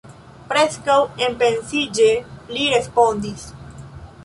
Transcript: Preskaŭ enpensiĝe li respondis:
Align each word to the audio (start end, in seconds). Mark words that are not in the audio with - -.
Preskaŭ 0.53 0.95
enpensiĝe 1.25 2.09
li 2.55 2.67
respondis: 2.77 3.49